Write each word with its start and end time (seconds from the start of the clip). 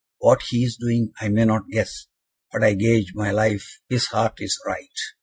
What 0.17 0.41
he 0.49 0.63
is 0.63 0.77
doing 0.77 1.13
I 1.21 1.29
may 1.29 1.45
not 1.45 1.69
guess, 1.69 2.07
but 2.51 2.63
I 2.63 2.73
gage 2.73 3.13
my 3.13 3.29
life 3.29 3.81
his 3.87 4.07
heart 4.07 4.37
is 4.41 4.59
right." 4.65 4.99